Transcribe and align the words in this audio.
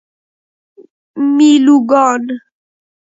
میلوگان 1.37 2.25